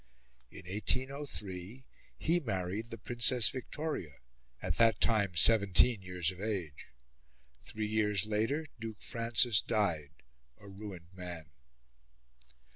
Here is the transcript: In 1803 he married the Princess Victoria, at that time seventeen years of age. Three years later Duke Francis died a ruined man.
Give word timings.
In 0.49 0.65
1803 0.65 1.85
he 2.17 2.39
married 2.39 2.89
the 2.89 2.97
Princess 2.97 3.49
Victoria, 3.51 4.13
at 4.59 4.77
that 4.77 4.99
time 4.99 5.35
seventeen 5.35 6.01
years 6.01 6.31
of 6.31 6.41
age. 6.41 6.87
Three 7.61 7.85
years 7.85 8.25
later 8.25 8.65
Duke 8.79 9.03
Francis 9.03 9.61
died 9.61 10.13
a 10.59 10.67
ruined 10.67 11.13
man. 11.13 11.51